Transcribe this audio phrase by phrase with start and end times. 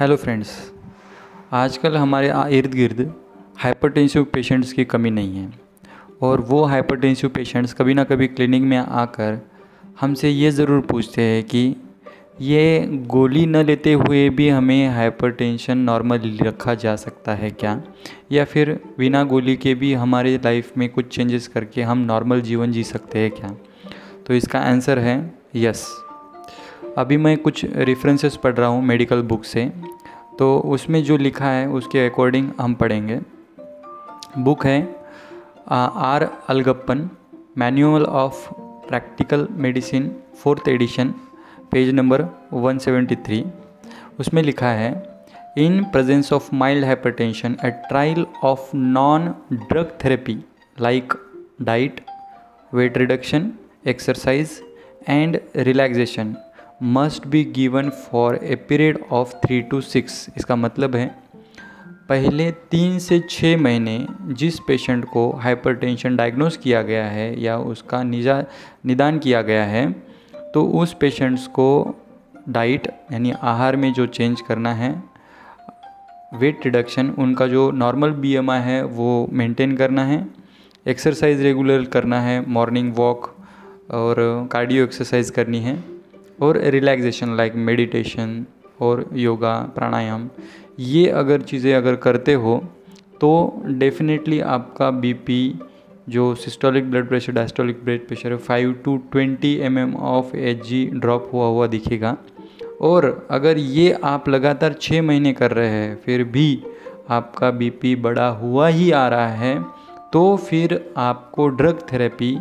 [0.00, 0.72] Hello friends
[1.52, 3.14] आजकल हमारे इर्द गिर्द
[3.56, 5.52] हाइपरटेंसिव पेशेंट्स की कमी नहीं है
[6.22, 9.50] और वो हाइपरटेंसिव पेशेंट्स कभी ना कभी क्लिनिक में आकर
[10.00, 11.76] हमसे ये ज़रूर पूछते हैं कि
[12.40, 17.82] ये गोली न लेते हुए भी हमें हाइपरटेंशन नॉर्मल रखा जा सकता है क्या?
[18.32, 22.72] या फिर बिना गोली के भी हमारे लाइफ में कुछ चेंजेस करके हम नॉर्मल जीवन
[22.72, 23.56] जी सकते हैं क्या?
[24.26, 26.09] तो इसका आंसर है यस
[26.98, 29.64] अभी मैं कुछ रेफरेंसेस पढ़ रहा हूँ मेडिकल बुक से।
[30.38, 33.20] तो उसमें जो लिखा है, उसके अकॉर्डिंग हम पढ़ेंगे।
[34.38, 34.80] बुक है
[35.68, 37.08] R Alagappan
[37.58, 38.48] manual of
[38.88, 40.10] practical medicine
[40.42, 41.14] fourth edition
[41.72, 42.22] page number
[42.54, 43.42] 173
[44.18, 44.90] उसमें लिखा है
[45.58, 50.38] in presence of mild hypertension a trial of non drug therapy
[50.80, 51.12] like
[51.62, 52.00] diet
[52.74, 53.50] weight reduction
[53.86, 54.60] exercise
[55.08, 56.34] and relaxation
[56.82, 61.06] must be given for a period of three to six इसका मतलब है,
[62.08, 68.02] पहले तीन से छः महीने जिस पेशेंट को हाइपरटेंशन डायग्नोस किया गया है या उसका
[68.02, 68.42] निजा,
[68.86, 69.90] निदान किया गया है
[70.54, 71.68] तो उस पेशेंट्स को
[72.48, 74.90] डाइट यानी आहार में जो चेंज करना है
[76.34, 80.26] वेट रिडक्शन उनका जो नॉर्मल बी है, वो मेंटेन करना है
[80.86, 83.34] एक्सरसाइज रेगुलर करना है मॉर्निंग वॉक
[83.92, 85.78] और कार्डियो एक्सरसाइज करनी है।
[86.42, 88.44] और रिलैक्सेशन लाइक मेडिटेशन
[88.80, 90.28] और योगा प्राणायाम
[90.78, 92.56] ये अगर चीज़ें अगर करते हो
[93.20, 93.30] तो
[93.66, 95.42] डेफिनेटली आपका बीपी
[96.08, 100.62] जो systolic blood pressure diastolic blood pressure है five to twenty M M of H
[100.64, 102.16] G drop हुआ हुआ दिखेगा।
[102.80, 106.62] और अगर ये आप लगातार छः महीने कर रहे हैं, फिर भी
[107.10, 109.54] आपका बीपी बड़ा हुआ ही आ रहा है
[110.12, 112.36] तो फिर आपको ड्रग थेरेपी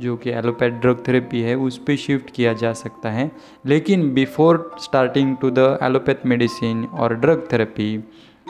[0.00, 3.30] जो कि एलोपैथ ड्रग थेरेपी है, उस पर शिफ्ट किया जा सकता है।
[3.66, 7.96] लेकिन before starting to the allopath medicine और ड्रग थेरेपी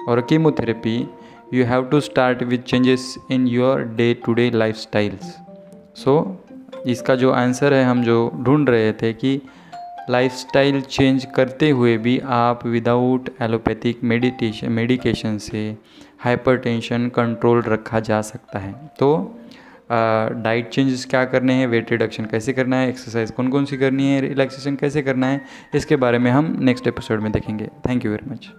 [0.09, 0.97] और chemotherapy
[1.55, 5.35] you have to start with changes in your day to day lifestyles
[5.97, 6.45] so
[6.87, 9.41] इसका जो आंसर है, हम जो ढूंढ रहे थे कि
[10.11, 15.77] लाइफ स्टाइल चेंज करते हुए भी आप विदाउट एलोपैथिक मेडिटेशन मेडिकेशन से
[16.21, 19.11] हाइपरटेंशन कंट्रोल रखा जा सकता है। तो
[19.91, 21.67] डाइट चेंजेस क्या करने हैं?
[21.67, 22.89] वेट रिडक्शन कैसे करना है?
[22.89, 24.21] एक्सरसाइज कौन कौन सी करनी है?
[24.21, 25.41] रिलैक्सेशन कैसे करना है?
[25.75, 28.51] इसके बारे में हम नेक्स्ट एपिसोड में देखेंगे। Thank you very much